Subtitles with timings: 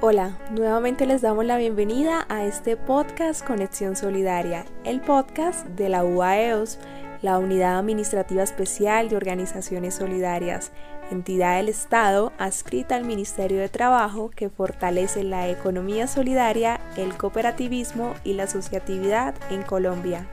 [0.00, 6.04] Hola, nuevamente les damos la bienvenida a este podcast Conexión Solidaria, el podcast de la
[6.04, 6.78] UAEOS,
[7.20, 10.70] la Unidad Administrativa Especial de Organizaciones Solidarias,
[11.10, 18.14] entidad del Estado adscrita al Ministerio de Trabajo que fortalece la economía solidaria, el cooperativismo
[18.22, 20.28] y la asociatividad en Colombia.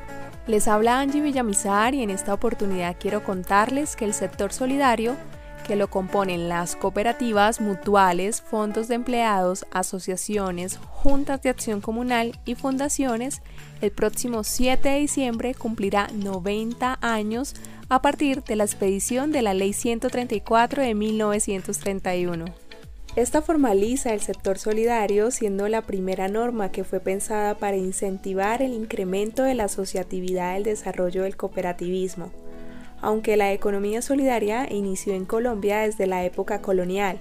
[0.46, 5.16] Les habla Angie Villamizar y en esta oportunidad quiero contarles que el sector solidario
[5.66, 12.56] que lo componen las cooperativas, mutuales, fondos de empleados, asociaciones, juntas de acción comunal y
[12.56, 13.42] fundaciones,
[13.82, 17.56] el próximo 7 de diciembre cumplirá 90 años
[17.90, 22.46] a partir de la expedición de la Ley 134 de 1931.
[23.16, 28.74] Esta formaliza el sector solidario siendo la primera norma que fue pensada para incentivar el
[28.74, 32.32] incremento de la asociatividad del desarrollo del cooperativismo
[33.06, 37.20] aunque la economía solidaria inició en Colombia desde la época colonial,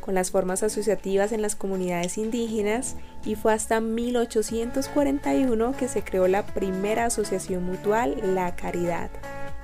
[0.00, 6.26] con las formas asociativas en las comunidades indígenas y fue hasta 1841 que se creó
[6.26, 9.10] la primera asociación mutual, La Caridad.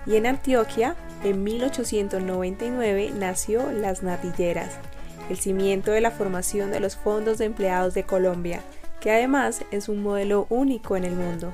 [0.04, 4.72] Y en Antioquia, en 1899, nació Las Natilleras,
[5.30, 8.60] el cimiento de la formación de los fondos de empleados de Colombia,
[9.00, 11.50] que además es un modelo único en el mundo.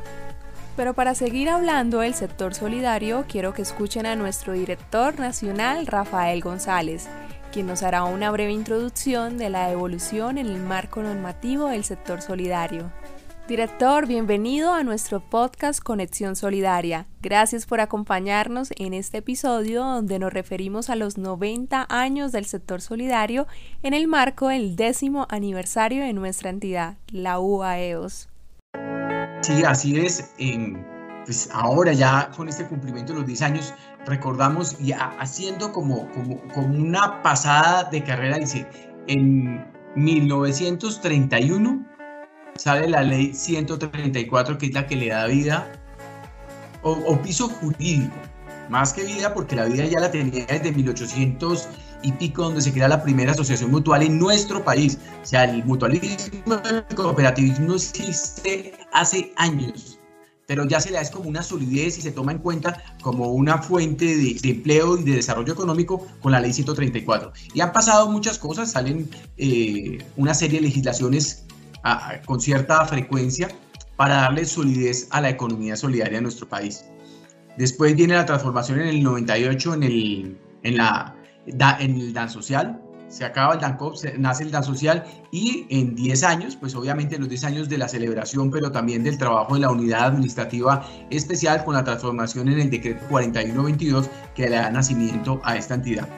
[0.77, 6.41] Pero para seguir hablando del sector solidario, quiero que escuchen a nuestro director nacional, Rafael
[6.41, 7.09] González,
[7.53, 12.23] quien nos hará una breve introducción de la evolución en el marco normativo del sector
[12.23, 12.91] solidario.
[13.48, 17.07] Director, bienvenido a nuestro podcast Conexión Solidaria.
[17.20, 22.80] Gracias por acompañarnos en este episodio donde nos referimos a los 90 años del sector
[22.80, 23.47] solidario
[23.83, 28.32] en el marco del décimo aniversario de nuestra entidad, la UAEOS.
[29.42, 30.33] Sí, así es.
[31.25, 33.75] pues ahora ya con este cumplimiento de los 10 años,
[34.07, 38.67] recordamos y haciendo como, como, una pasada de carrera, dice,
[39.08, 39.64] en
[39.97, 41.86] 1931
[42.57, 45.73] sale la ley 134, que es la que le da vida
[46.83, 48.14] o piso jurídico,
[48.68, 51.68] más que vida, porque la vida ya la tenía desde 1800
[52.02, 54.98] y pico donde se crea la primera asociación mutual en nuestro país.
[55.23, 59.98] O sea, el mutualismo, el cooperativismo existe hace años,
[60.46, 63.33] pero ya se le da es como una solidez y se toma en cuenta como
[63.33, 67.33] una fuente de, empleo y de desarrollo económico con la ley 134.
[67.55, 69.08] Y han pasado muchas cosas, salen
[69.39, 71.46] eh, una serie de legislaciones
[72.27, 73.48] con cierta frecuencia
[73.96, 76.84] para darle solidez a la economía solidaria de nuestro país.
[77.57, 82.80] Después viene la transformación en el 98 en, el, en la en el Dan Social,
[83.13, 87.29] se acaba el DANCOP, nace el Dan Social y en 10 años, pues obviamente los
[87.29, 91.74] 10 años de la celebración, pero también del trabajo de la unidad administrativa especial con
[91.74, 96.08] la transformación en el decreto 4122 que le da nacimiento a esta entidad.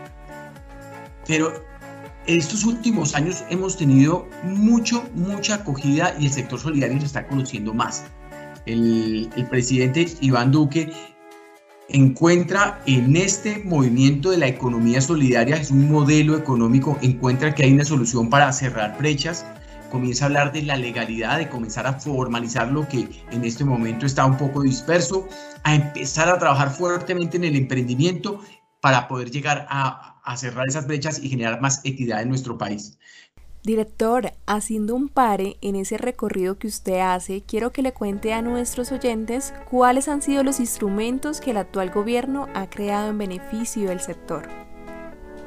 [1.27, 1.53] Pero
[2.27, 7.75] estos últimos años hemos tenido mucho, mucha acogida y el sector solidario se está conociendo
[7.75, 8.05] más.
[8.67, 10.93] El, el presidente Iván Duque
[11.89, 17.73] encuentra en este movimiento de la economía solidaria, es un modelo económico, encuentra que hay
[17.73, 19.45] una solución para cerrar brechas,
[19.91, 24.07] comienza a hablar de la legalidad, de comenzar a formalizar lo que en este momento
[24.07, 25.29] está un poco disperso,
[25.63, 28.41] a empezar a trabajar fuertemente en el emprendimiento
[28.81, 32.99] para poder llegar a, a cerrar esas brechas y generar más equidad en nuestro país.
[33.65, 38.43] Director, haciendo un pare en ese recorrido que usted hace, quiero que le cuente a
[38.43, 43.89] nuestros oyentes cuáles han sido los instrumentos que el actual gobierno ha creado en beneficio
[43.89, 44.47] del sector.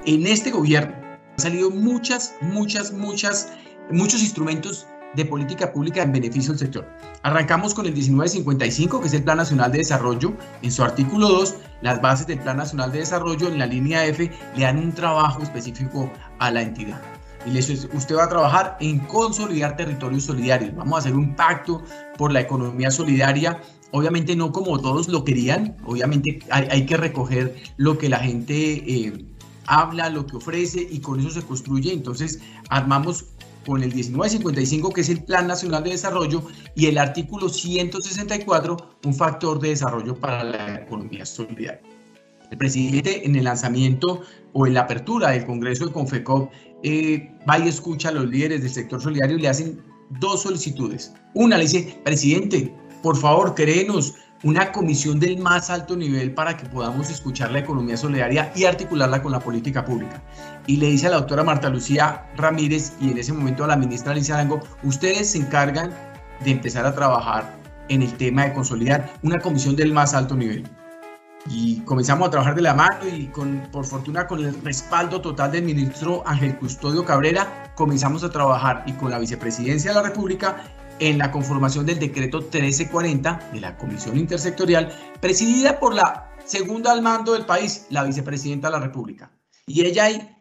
[0.07, 3.53] En este gobierno han salido muchas, muchas, muchas,
[3.91, 6.87] muchos instrumentos de política pública en beneficio del sector.
[7.21, 10.33] Arrancamos con el 1955, que es el Plan Nacional de Desarrollo.
[10.63, 14.31] En su artículo 2, las bases del Plan Nacional de Desarrollo en la línea F
[14.55, 16.99] le dan un trabajo específico a la entidad
[17.45, 20.75] y usted va a trabajar en consolidar territorios solidarios.
[20.75, 21.83] Vamos a hacer un pacto
[22.17, 23.61] por la economía solidaria.
[23.91, 29.25] Obviamente no como todos lo querían, obviamente hay, que recoger lo que la gente eh,
[29.65, 31.93] habla, lo que ofrece y con eso se construye.
[31.93, 33.25] Entonces armamos
[33.65, 36.43] con el 1955, que es el Plan Nacional de Desarrollo,
[36.73, 41.81] y el artículo 164, un factor de desarrollo para la economía solidaria.
[42.51, 44.21] El presidente en el lanzamiento
[44.53, 46.51] o en la apertura del Congreso de Confecop
[46.83, 49.81] eh, va y escucha a los líderes del sector solidario y le hacen
[50.19, 51.13] dos solicitudes.
[51.33, 52.73] Una le dice, presidente,
[53.03, 57.97] por favor, créenos una comisión del más alto nivel para que podamos escuchar la economía
[57.97, 60.21] solidaria y articularla con la política pública.
[60.67, 63.77] Y le dice a la doctora Marta Lucía Ramírez y en ese momento a la
[63.77, 65.91] ministra Alicia Arango, ustedes se encargan
[66.43, 67.55] de empezar a trabajar
[67.89, 70.65] en el tema de consolidar una comisión del más alto nivel.
[71.49, 75.51] Y comenzamos a trabajar de la mano y con, por fortuna con el respaldo total
[75.51, 80.57] del ministro Ángel Custodio Cabrera, comenzamos a trabajar y con la vicepresidencia de la República
[80.99, 84.91] en la conformación del decreto 1340 de la Comisión Intersectorial,
[85.21, 89.31] presidida por la segunda al mando del país, la vicepresidenta de la República.
[89.65, 90.36] Y ella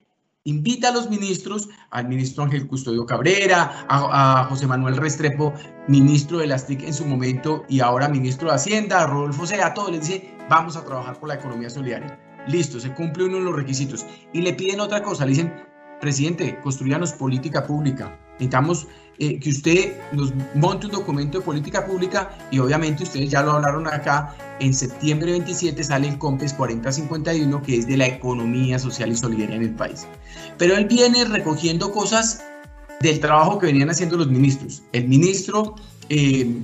[0.47, 5.53] invita a los ministros, al ministro Ángel Custodio Cabrera, a, José Manuel Restrepo,
[5.89, 9.67] ministro de las TIC en su momento y ahora ministro de Hacienda, a Rodolfo Sea,
[9.67, 12.19] a todos les dice, vamos a trabajar por la economía solidaria.
[12.47, 14.07] Listo, se cumple uno de los requisitos.
[14.33, 15.53] Y le piden otra cosa, le dicen,
[16.01, 18.19] presidente, construyanos política pública.
[18.33, 18.87] Necesitamos
[19.19, 23.53] eh, que usted nos monte un documento de política pública y obviamente ustedes ya lo
[23.53, 29.11] hablaron acá, en septiembre 27 sale el COMPES 4051 que es de la economía social
[29.11, 30.07] y solidaria en el país.
[30.59, 32.43] Pero él viene recogiendo cosas
[33.01, 34.83] del trabajo que venían haciendo los ministros.
[34.93, 35.77] El ministro
[36.09, 36.63] eh,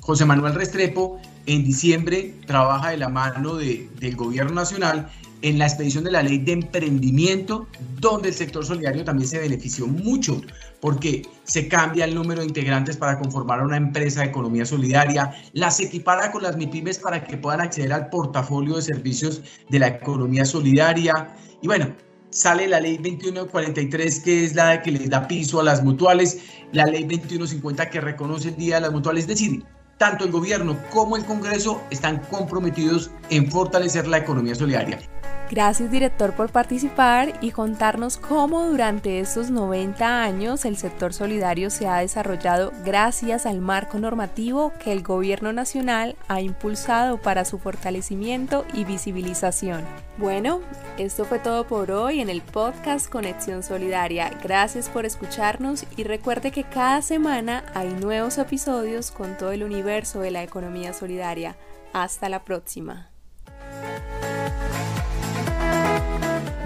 [0.00, 5.10] José Manuel Restrepo en diciembre trabaja de la mano de, del gobierno nacional
[5.42, 7.66] en la expedición de la ley de emprendimiento,
[7.98, 10.40] donde el sector solidario también se benefició mucho,
[10.80, 15.80] porque se cambia el número de integrantes para conformar una empresa de economía solidaria, las
[15.80, 20.44] equipara con las MIPIMES para que puedan acceder al portafolio de servicios de la economía
[20.44, 21.34] solidaria.
[21.62, 21.94] Y bueno,
[22.30, 26.38] sale la ley 2143, que es la que les da piso a las mutuales,
[26.72, 29.24] la ley 2150 que reconoce el Día de las Mutuales.
[29.24, 29.64] Es decir,
[30.00, 34.98] tanto el gobierno como el Congreso están comprometidos en fortalecer la economía solidaria.
[35.50, 41.88] Gracias director por participar y contarnos cómo durante estos 90 años el sector solidario se
[41.88, 48.64] ha desarrollado gracias al marco normativo que el gobierno nacional ha impulsado para su fortalecimiento
[48.72, 49.84] y visibilización.
[50.18, 50.60] Bueno,
[50.98, 54.30] esto fue todo por hoy en el podcast Conexión Solidaria.
[54.44, 60.20] Gracias por escucharnos y recuerde que cada semana hay nuevos episodios con todo el universo
[60.20, 61.56] de la economía solidaria.
[61.92, 63.09] Hasta la próxima.